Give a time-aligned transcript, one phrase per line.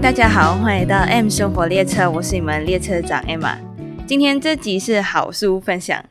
[0.00, 3.58] 大家好，欢迎来到 M 生活列车，我是你们列车长 Emma。
[4.06, 6.04] 今天这集是好书分享，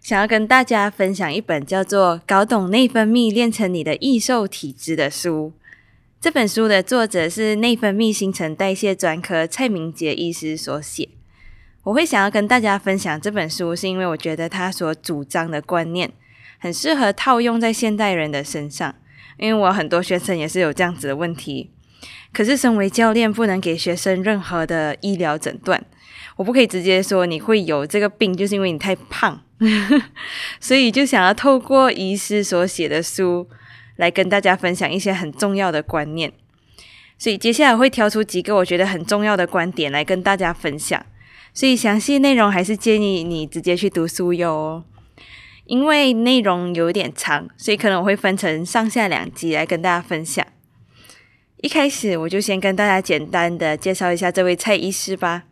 [0.00, 5.52] 想要跟大家分享一本叫做《搞懂内分泌，练成你的易瘦体质》的书。
[6.20, 11.08] 这本书的作者是内分泌新陈代谢专科蔡明杰医师所写。
[11.82, 16.12] 我会想要跟大家分享这本书，是因为我觉得他所主张的观念
[16.58, 18.94] 很适合套用在现代人的身上。
[19.38, 21.70] 因为我很多学生也是有这样子的问题，
[22.32, 25.84] 可是身为教练，不能给学生任何的医疗诊断，
[26.36, 29.42] 我不可以直接说你会有这个病，就是因为你太胖，
[30.60, 33.48] 所以就想要透过医师所写的书
[33.96, 36.32] 来跟大家分享一些很重要的观念。
[37.18, 41.04] 所以接下来会挑出几个我觉得很重要的观点来跟大家分享。
[41.54, 44.82] 所以详细内容还是建议你直接去读书哟。
[45.66, 50.44] 因为内容有点长，所以可能我会分成上下两集来跟大家分享。
[51.62, 55.44] 一开始我就先跟大家简单的介绍一下这位蔡医师吧。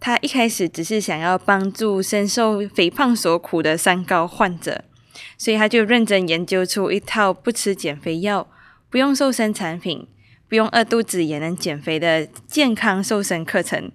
[0.00, 4.82] 他一开始只是想要帮助深受肥胖所苦的三高患者，
[5.36, 8.48] 所以他就认真研究出一套不吃减肥药、
[8.88, 10.08] 不用瘦身产品、
[10.48, 13.92] 不用饿肚子也能减肥的健康瘦身课程。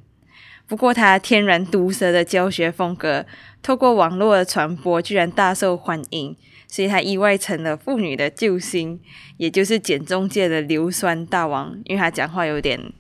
[0.68, 3.26] 不过他天然毒舌的教学风格。
[3.62, 6.38] 透过网络传播，居然大受欢迎，
[6.70, 9.00] 所以他意外成了妇女的救星，
[9.38, 11.78] 也就是减重界的硫酸大王。
[11.86, 12.94] 因为他讲话有点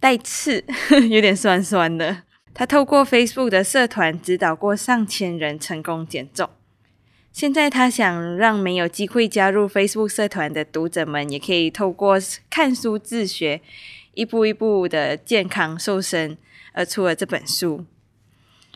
[0.00, 0.64] 带刺，
[1.08, 2.24] 有点酸酸的。
[2.52, 6.50] 他透过 Facebook 的社团指导过上千人成功减重。
[7.30, 12.18] 现在他想让没有机会加入 Facebook 社团的读者们，也可以透过
[12.50, 13.62] 看书自学，
[14.12, 16.36] 一步一步的健康瘦身，
[16.74, 17.86] 而出了这本书。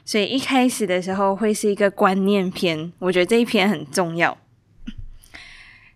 [0.06, 4.38] 所以一开始的时候会是一个观念篇，我觉得这一篇很重要。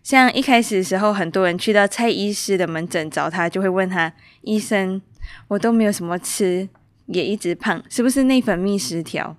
[0.03, 4.12] 像一开始的时候，很多人去到蔡医师的门诊找他，就会问他
[4.43, 5.00] ：“医生，
[5.47, 6.69] 我都没有什么吃，
[7.06, 9.37] 也一直胖，是不是内分泌失调？”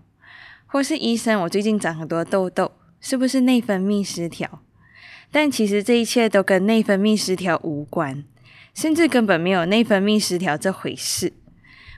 [0.67, 2.71] 或是“医生，我最近长很多痘痘，
[3.01, 4.61] 是不是内分泌失调？”
[5.29, 8.23] 但其实这一切都跟内分泌失调无关，
[8.73, 11.33] 甚至根本没有内分泌失调这回事。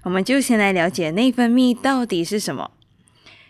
[0.04, 2.72] 我们就先来了解内分泌到底是什么。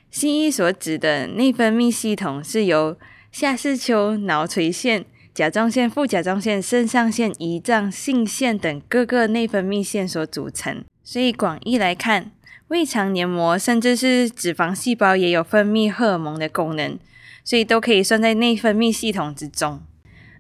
[0.09, 2.97] 西医所指的内分泌系统是由
[3.31, 5.03] 下视丘、脑垂腺、
[5.34, 10.84] 甲状腺、副甲状腺、肾上腺、胰脏、性腺等各个内分泌腺所组成。
[11.03, 12.31] 所以广义来看，
[12.68, 17.00] 胃肠黏膜甚至是脂肪细胞也有分泌荷尔蒙的功能，
[17.44, 19.81] 所以都可以算在内分泌系统之中。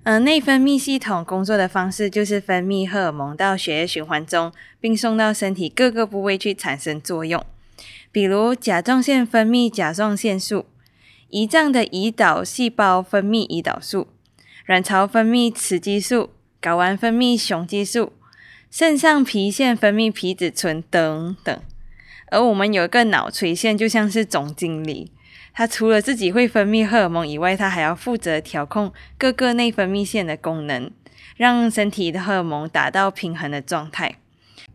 [0.05, 7.41] 而内分泌系统工作的方式就是分泌荷尔蒙到血液循环中，并送到身体各个部位去产生作用。
[8.11, 10.65] 比如甲状腺分泌甲状腺素，
[11.31, 14.09] 胰脏的胰岛细胞分泌胰岛素，
[14.65, 16.31] 卵巢分泌雌激素，
[16.61, 18.11] 睾丸分泌雄激素，
[18.69, 21.57] 肾上皮腺分泌皮质醇等等。
[22.29, 25.12] 而我们有一个脑垂腺，就像是总经理。
[25.55, 30.89] 它除了自己会分泌荷尔蒙以外，它还要负责调控各个内分泌腺的功能，
[31.37, 34.15] 让身体的荷尔蒙达到平衡的状态。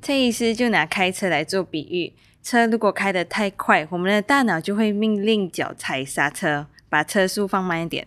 [0.00, 2.12] 这意思就拿开车来做比喻，
[2.44, 8.04] 车如果开得太快，我们的大脑就会命令脚踩刹车，把车速放慢一点；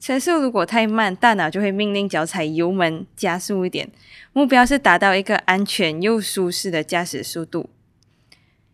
[0.00, 3.90] 车速如果太慢，大脑就会命令脚踩油门，加速一点。
[4.32, 7.68] 目标是达到一个安全又舒适的驾驶速度。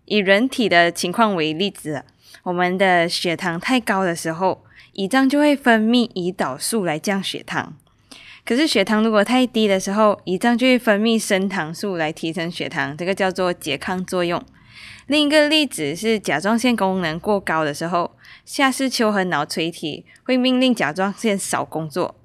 [0.04, 2.04] 以人体的情况为例子。
[2.42, 7.74] 我们的血糖太高的时候，胰脏就会分泌胰岛素来降血糖。
[8.44, 14.42] 可是血糖如果太低的时候，胰脏就会分泌升糖素来提升血糖，这个叫做拮抗作用。
[15.06, 22.16] 另一个例子是甲状腺功能过高的时候，下视丘和脑垂体会命令甲状腺少工作。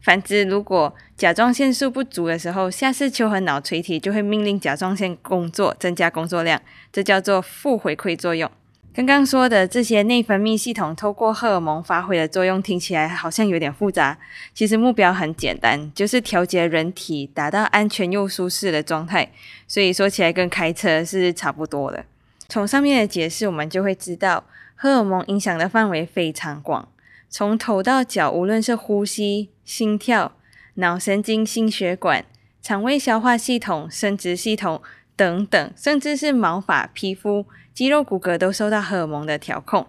[0.00, 6.60] 反之，如果甲状腺素不足的时候，下视丘和脑垂体就会命令甲状腺工作，增加工作量，
[6.92, 8.50] 这叫做负回馈作用。
[8.94, 14.16] 刚刚说的这些内分泌系统透过荷尔蒙发挥的作用，听起来好像有点复杂。
[14.54, 19.32] 其实目标很简单，就是调节人体达到安全又舒适的状态。
[19.66, 22.04] 所以说起来跟开车是差不多的。
[22.48, 24.44] 从上面的解释，我们就会知道，
[24.76, 26.88] 荷尔蒙影响的范围非常广，
[27.28, 30.36] 从头到脚，无论是呼吸、心跳、
[30.74, 32.24] 脑神经、心血管、
[32.62, 34.80] 肠胃消化系统、生殖系统
[35.16, 37.44] 等等，甚至是毛发、皮肤。
[37.74, 39.88] 肌肉骨骼都受到荷尔蒙的调控，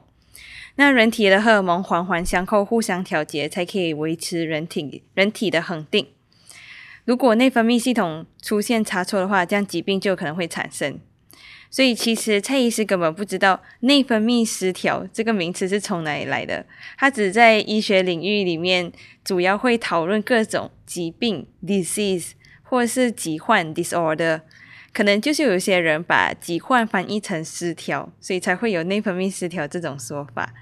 [0.76, 6.08] 那人体的荷尔蒙环环相扣，互相调节，才可以维持人体人体的恒定。
[7.06, 11.00] 如果内分泌系统出现差错的话，这样疾病就可能会产生。
[11.70, 16.66] 所以，其实蔡医师根本不知道内分泌失调这个名词是从哪里来的。
[16.98, 18.92] 他只在医学领域里面
[19.24, 22.32] 主要会讨论各种疾病 （disease）
[22.64, 24.42] 或是疾患 （disorder）。
[24.96, 30.54] 可能就是有些人把疾患翻译成失调，所以才会有内分泌失调这种说法。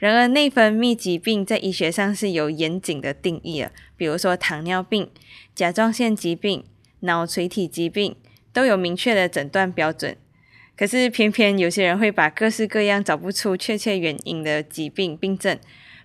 [0.00, 5.08] 然而，内分泌疾病在医学上是有严谨的定义的，比如说糖尿病、
[5.54, 6.64] 甲状腺疾病、
[7.00, 8.16] 脑垂体疾病
[8.52, 10.16] 都有明确的诊断标准。
[10.76, 15.56] 可是，偏偏有些人会把各式各样找不出确切原因的疾病病症，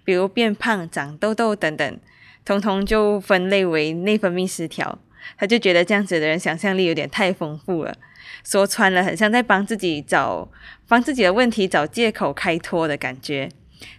[0.03, 1.99] 比如变胖、长痘痘等等，
[2.45, 4.99] 通通就分类为内分泌失调。
[5.37, 7.95] 他就觉得这样子的人想象力有点太丰富了，
[8.43, 10.49] 说穿了很像在帮自己找
[10.87, 13.49] 帮自己的问题找借口开脱的感觉。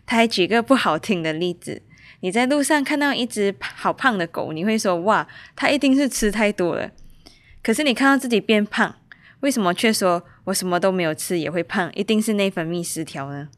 [0.06, 1.82] 他还举个不好听的例子：
[2.20, 5.26] 你在路上看到一只好胖的狗，你会说哇，
[5.56, 6.90] 它一定是吃太多了。
[7.62, 8.96] 可是你看到自己变胖，
[9.40, 11.90] 为什么却说我什么都没有吃也会胖？
[11.94, 13.48] 一定是内分泌失调呢？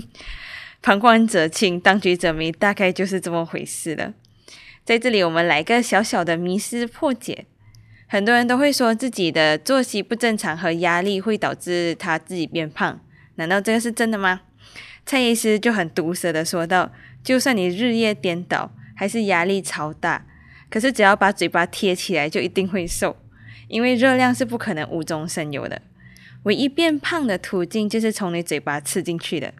[0.82, 4.14] 旁观者清，当局者迷，大概就是这么回事了。
[4.84, 7.46] 在这里，我们来个小小的迷思破解。
[8.08, 13.00] 很多人都会说自己的作息不正常和压力会导致他自己变胖，
[13.36, 14.40] 难道这个是真的吗？
[15.06, 16.90] 蔡医师就很毒舌的说道
[17.22, 20.26] ：“就算你日夜颠倒，还是压力超大，
[20.68, 23.16] 可是只要把嘴巴贴起来，就一定会瘦，
[23.68, 25.80] 因为热量是不可能无中生有的，
[26.42, 29.54] 唯一变胖的途径就是从你嘴巴吃进去的。”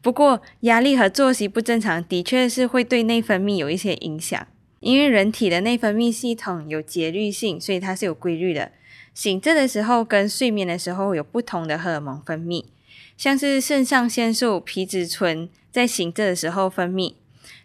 [0.00, 4.46] 不过，压力和作息不正常的确是会对内分泌有一些影响。
[4.80, 8.70] 因为人体的内分泌系统有节律性，所以它是有规律的。
[9.12, 12.64] 醒着的时候跟睡眠的时候有不同的荷尔蒙分泌，
[13.16, 17.14] 像是肾上腺素、皮质醇在醒着的时候分泌，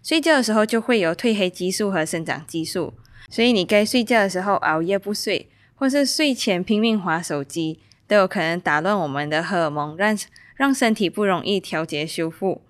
[0.02, 2.96] 睡觉的时候就会有褪黑激素和生长激素。
[3.30, 7.78] 所以你该睡觉的时候熬夜不睡，或是睡前拼命划手机，
[8.08, 10.18] 都有可能打乱我们的荷尔蒙，让。
[10.56, 12.62] 让身体不容易调节修复，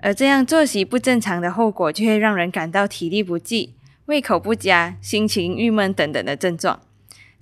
[0.00, 3.74] 而这样作息不正常的后果，就会让人感到体力不济、
[4.06, 6.80] 胃口不佳、心情郁闷等等的症状。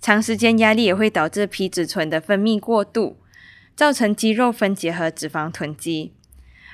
[0.01, 3.17] 长时间压力也会导致皮质醇的分泌过度，
[3.75, 6.13] 造成肌肉分解和脂肪囤积。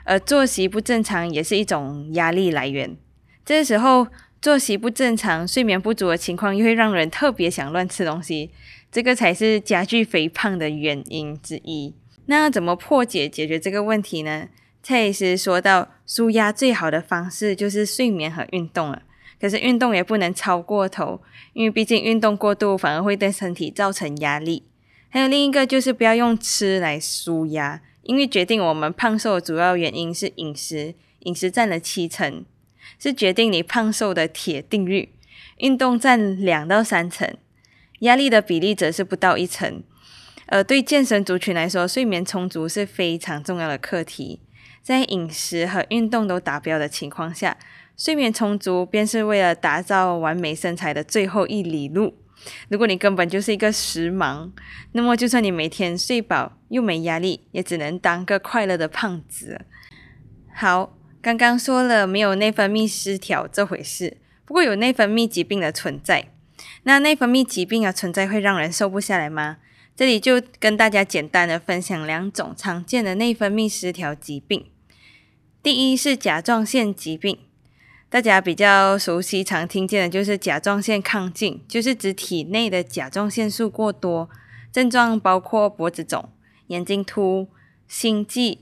[0.04, 2.94] 而作息不正常也是一种压力来源。
[3.42, 4.06] 这时候
[4.42, 8.50] 作息不正常、睡眠不足的情况，又会让人特别想乱吃东西，
[8.92, 11.94] 这个才是加剧肥胖的原因之一。
[12.26, 14.48] 那要怎么破解解决这个问题呢？
[14.82, 19.02] 蔡医师说到，舒压最好的方式就是睡眠和运动了。
[19.40, 21.20] 可是运动也不能超过头，
[21.52, 24.64] 因为毕竟运动过度反而会对身体造成压力。
[25.10, 32.44] 还有另一个就是不要用吃来舒压，因为决定我们胖瘦的主要原因是饮食，饮食占了七成，
[32.98, 35.10] 是决定你胖瘦的铁定律。
[35.58, 37.36] 运动占两到三成，
[38.00, 39.82] 压力的比例则是不到一成。
[40.54, 44.38] 呃，对健身族群来说，睡眠充足是非常重要的课题。
[44.80, 47.56] 在饮食和运动都达标的情况下，
[47.96, 52.14] 睡眠充足便是为了打造完美身材的最后一里路。
[52.69, 54.52] 如果你根本就是一个食盲，
[54.93, 59.60] 那么就算你每天睡饱又没压力，也只能当个快乐的胖子。
[60.55, 66.26] 好，刚刚说了没有内分泌失调这回事，不过有内分泌疾病的存在。
[66.84, 69.56] 那内分泌疾病的存在会让人瘦不下来吗？
[69.96, 74.67] 这里就跟大家简单的分享两种常见的内分泌失调疾病。
[75.63, 77.39] 第一是甲状腺疾病，
[78.10, 84.29] 大家比较熟悉、常听见的就是甲状腺亢进，就是指体内的甲状腺素过多，
[84.72, 86.29] 症状包括脖子肿、
[86.67, 87.48] 眼睛凸、
[87.86, 88.58] 心悸、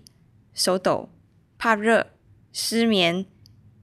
[0.53, 1.09] 手抖、
[1.57, 2.09] 怕热、
[2.53, 3.25] 失眠、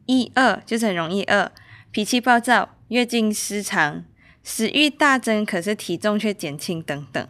[0.06, 1.52] 易饿，就是很容易饿、
[1.90, 4.06] 脾气暴躁、月经失常、
[4.44, 7.28] 食欲大增，可是体重却减轻等等。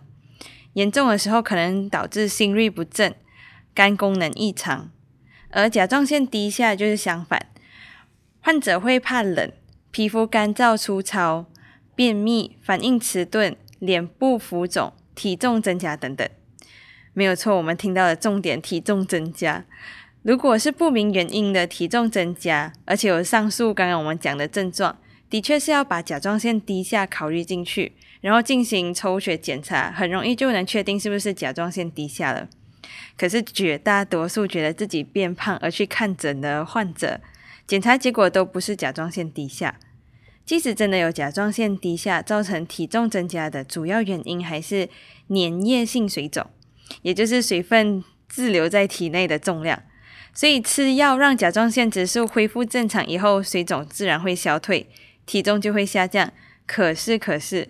[0.80, 3.14] 严重的时候可能导致心律不正、
[3.74, 4.90] 肝功能异常，
[5.50, 7.48] 而甲状腺低下就是相反，
[8.40, 9.52] 患者会怕冷、
[9.92, 11.48] 皮肤干燥粗糙、
[11.96, 16.26] 便秘、反应迟钝、脸部浮肿、体重增加等等。
[17.12, 19.66] 没有错，我们听到的重点体重增加。
[20.22, 24.98] 如果是不明原因的体重增加，而且有上述刚刚我们讲的症状，
[25.30, 27.92] 的确是要把甲状腺低下考虑进去。
[28.22, 32.50] 然后进行抽血检查，很容易就能确定是不是甲状腺低下了。
[33.18, 37.20] 可是绝大多数觉得自己变胖而去看诊的患者，
[37.68, 39.80] 检查结果都不是甲状腺低下。
[40.46, 44.90] 即使真的有甲状腺低下，造成体重增加的主要原因还是
[45.28, 46.46] 粘液性水肿，
[47.04, 49.84] 也就是水分滞留在体内的重量。
[50.34, 54.90] 所以吃药让甲状腺指数恢复正常以后，水肿自然会消退，
[55.26, 56.34] 体重就会下降。
[56.66, 57.70] 可是，可是。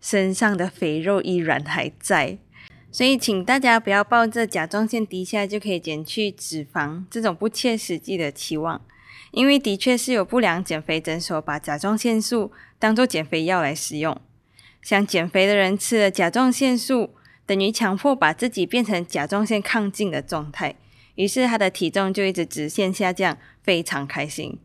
[0.00, 2.38] 身上的肥肉依然还在，
[2.90, 8.80] 所以请大家不要抱着甲状腺低下就可以减去脂肪这种不切实际的期望，
[9.32, 14.18] 因为的确是有不良减肥诊所把甲状腺素当做减肥药来使用。
[14.80, 17.14] 想减肥的人吃了甲状腺素，
[17.44, 20.76] 等于强迫把自己变成甲状腺亢进的状态，
[21.16, 24.58] 于是他的体重就一直直线下降，非常开心。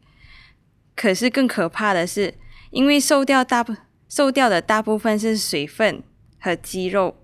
[0.96, 2.36] 可是更可怕的是，
[2.70, 3.76] 因为瘦掉大部
[4.16, 6.04] 瘦掉的大部分是水分
[6.40, 7.18] 和肌肉，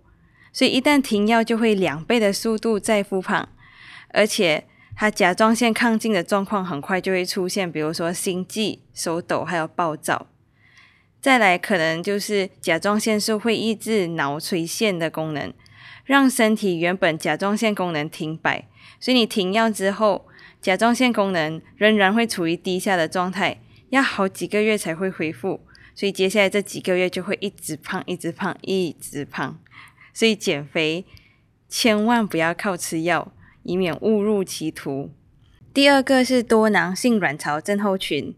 [0.51, 3.47] 所以一旦停药，就会两倍的速度再复胖，
[4.07, 4.65] 而且
[4.95, 10.25] 他甲状腺亢进的状况很快就会出现，比如说心悸、手抖，还有暴躁。
[11.21, 15.53] 再来，可能就是甲状腺素会抑制脑垂腺的功能，
[16.05, 18.67] 让身体原本甲状腺功能停摆，
[18.99, 20.25] 所以你停药之后，
[20.59, 25.61] 甲状腺功能仍然会处于低下的状态，要好几个月才会恢复，
[25.99, 29.59] 所以接下来这几个月就会一直胖，一直胖，一直胖。
[30.13, 31.05] 所以减肥
[31.67, 35.11] 千万不要靠吃药，以免误入歧途。
[35.73, 38.33] 第二个是多囊性卵巢症候群。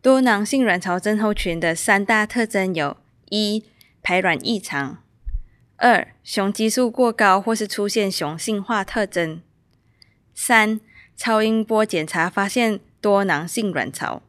[0.00, 2.96] 多囊性卵巢症候群的三大特征有：
[3.28, 3.66] 一、
[4.02, 5.02] 排卵异常；
[5.76, 9.42] 二、雄激素过高或是出现雄性化特征；
[10.32, 10.80] 三、
[11.14, 14.22] 超音波检查发现多囊性卵巢。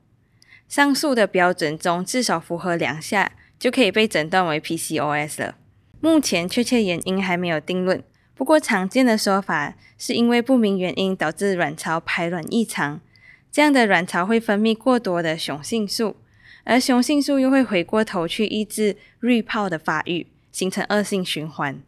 [0.75, 5.55] 上述的标准中，至少符合两下就可以被诊断为 PCOS 了。
[6.01, 8.03] 目前确切原因还没有定论，
[8.35, 12.99] 不过常见的说法是因为不明原因导致卵巢排卵异常。
[13.49, 16.17] 这样的卵巢会分泌过多的雄性素，
[16.65, 21.81] 而雄性素又会回过头去抑制滤泡的发育，形成恶性循环。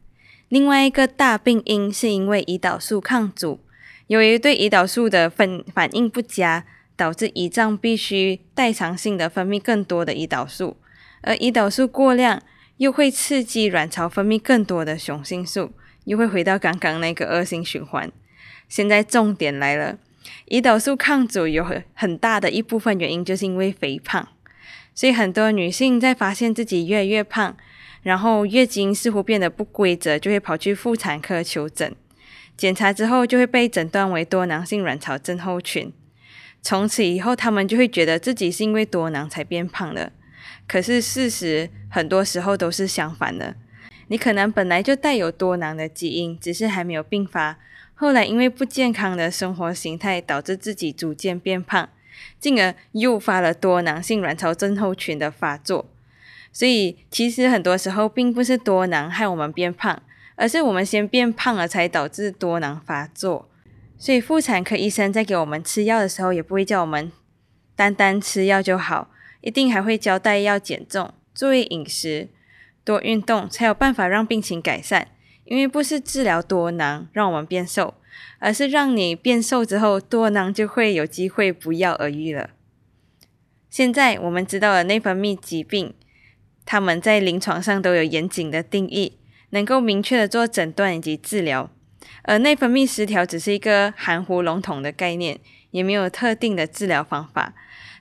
[0.48, 3.60] 另外一个大病因是因为胰岛素抗阻，
[4.08, 6.66] 由于对胰岛素的分反应不佳，
[6.98, 10.76] 导致胰脏必须代偿性的分泌更多的胰岛素，
[11.22, 12.42] 而胰岛素过量
[12.76, 15.72] 又会刺激卵巢分泌更多的雄性素，
[16.04, 18.12] 又会回到刚刚那个恶性循环。
[18.68, 19.98] 现在重点来了。
[20.50, 24.28] 胰岛素抗阻有很很大的一部分原因，就是因为肥胖。
[24.94, 27.56] 所以很多女性在发现自己越来越胖，
[28.02, 31.96] 然后月经似乎变得不规则，就会跑去妇产科求诊。
[32.58, 35.94] 检查之后就会被诊断为多囊性卵巢症候群。
[36.62, 40.12] 从此以后，他们就会觉得自己是因为多囊才变胖的。
[40.68, 43.56] 可是事实很多时候都是相反的。
[44.10, 47.58] 你可能本来就带有多囊的基因，只是还没有并发。
[47.96, 51.90] 后来因为不健康的生活形态，导致自己逐渐变胖，
[52.40, 55.86] 进而诱发了多囊性卵巢症候群的发作。
[56.52, 60.02] 所以其实很多时候并不是多囊害我们变胖，
[60.36, 63.47] 而是我们先变胖了，才导致多囊发作。
[63.98, 67.12] 所以妇产科医生在给我们吃药的时候，也不会叫我们
[67.76, 69.10] 单单吃药就好，
[69.42, 72.30] 一定还会交代要减重、注意饮食、
[72.84, 75.08] 多运动，才有办法让病情改善。
[75.46, 77.94] 因为不是治疗多囊让我们变瘦，
[78.40, 82.50] 而是让你变瘦之后，多囊就会有机会不药而愈了。
[83.70, 85.94] 现在我们知道了内分泌疾病，
[86.66, 89.18] 他们在临床上都有严谨的定义，
[89.52, 91.72] 能够明确的做诊断以及治疗。
[92.28, 95.40] 而内分泌失调只是一个含糊笼统的概念，
[95.72, 97.54] 也没有特定的治疗方法，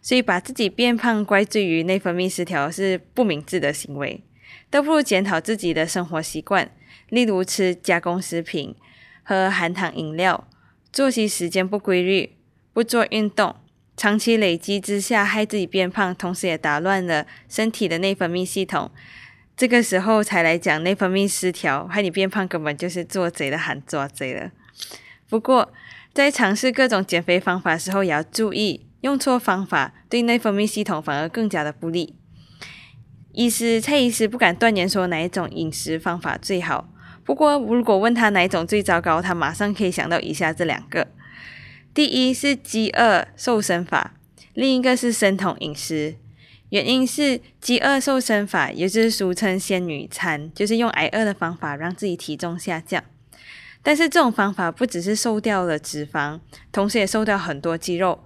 [0.02, 4.24] 所以把自己变胖怪罪于内分泌失调是不明智的行为，
[4.68, 6.72] 都不如检讨自己的生活习惯。
[7.08, 8.74] 例如吃加工食品、
[9.22, 10.48] 喝含糖饮料、
[10.92, 12.32] 作息时间不规律、
[12.72, 13.54] 不做运动，
[13.96, 18.90] 长期累积之下害自己变胖，同时也打乱了身体的内分泌系统。
[19.56, 24.50] 这个时候才来讲内分泌失调，害你变胖，根本就是做贼的喊抓贼了。
[25.28, 25.72] 不过
[26.12, 32.16] 在尝试各种减肥方法时候，也要注意，用错方法对内分泌系统反而更加的不利。
[33.32, 36.88] 医师蔡医师不敢断言说哪一种饮食方法最好。
[37.24, 41.08] 不过，如果问他哪一种最糟糕，他马上可以想到以下这两个：
[41.94, 44.14] 第一是饥饿瘦身法，
[44.52, 46.16] 另一个是生酮饮食。
[46.70, 53.02] 原因是饥饿瘦身法，也就是俗称“仙女餐”，就是用挨饿的方法让自己体重下降。
[53.82, 56.40] 但是这种方法不只是瘦掉了脂肪，
[56.72, 58.24] 同时也瘦掉很多肌肉，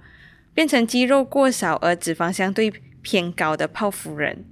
[0.54, 4.44] 变成肌肉过少而脂肪相对偏高的泡芙人。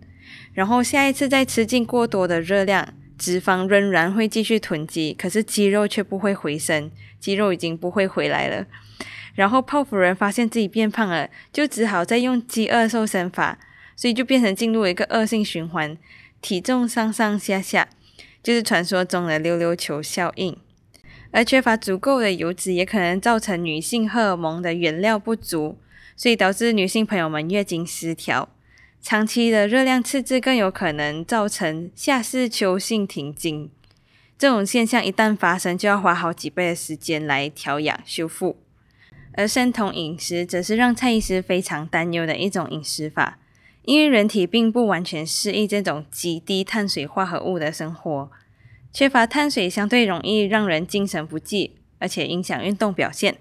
[0.52, 2.94] 然后下一次再吃进过多的热量。
[3.18, 8.64] 脂肪仍然会继续囤积，可是肌肉却不会回升，肌肉已经不会回来了。
[9.34, 13.58] 然后泡芙人发现自己变胖了，就只好再用饥饿瘦身法，
[13.98, 15.98] 所以就变成进入一个恶性循环，
[16.40, 17.88] 体重上上下下，
[18.40, 20.56] 就是传说中的溜溜球效应。
[21.32, 25.80] 而缺乏足够的油脂，也可能造成女性荷尔蒙的原料不足，
[26.14, 28.48] 所以导致女性朋友们月经失调。
[29.02, 33.68] 长期的热量赤字更有可能造成下视丘性停经，
[34.38, 38.58] 这种现象一旦发生，就要花好几倍的时间来调养修复。
[39.32, 43.40] 而生酮饮食则是让蔡医师非常担忧的一种饮食法，
[43.88, 48.30] 因为人体并不完全适应这种极低碳水化合物的生活，
[48.92, 53.38] 缺乏碳水相对容易让人精神不济，而且影响运动表现。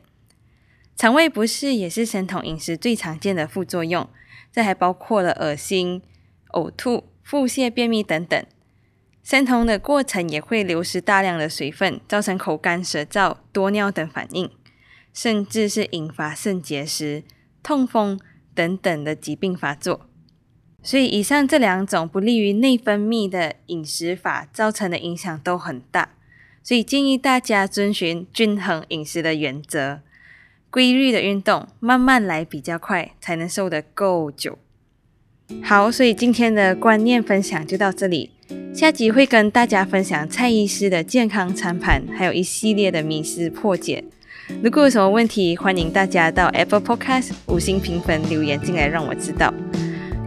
[0.96, 4.10] 肠胃不适也是生酮饮食最常见的副作用，
[4.50, 6.02] 这还包括了恶心、
[6.54, 8.42] 呕吐、腹泻、便秘等等。
[9.22, 14.50] 生酮的过程也会流失大量的水分，造成口干舌燥、多尿等反应，
[15.14, 17.26] 甚至是引发肾结石、
[17.62, 18.18] 痛风
[18.56, 20.07] 等等的疾病发作。
[20.84, 26.10] 所以，以上这两种不利于内分泌的饮食法造成的影响都很大，
[26.64, 30.00] 所以建议大家遵循均衡饮食的原则，
[30.70, 34.58] 规律的运动，慢慢来比较快，才能瘦得够久。
[35.64, 38.32] 好，所以今天的观念分享就到这里。
[38.74, 44.04] 下集会跟大家分享蔡医师的健康餐盘，还有一系列的迷思破解。
[44.64, 49.54] 如果有什么问题，欢迎大家到 Apple Podcast 五星评分留言进来，让我知道。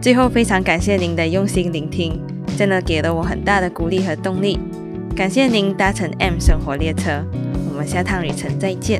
[0.01, 2.19] 最后，非常感谢您的用心聆听，
[2.57, 4.59] 真的给了我很大的鼓励和动力。
[5.15, 7.23] 感谢您搭乘 M 生活列车，
[7.69, 8.99] 我们下趟旅程再见。